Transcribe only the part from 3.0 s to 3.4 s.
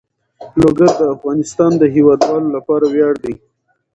دی.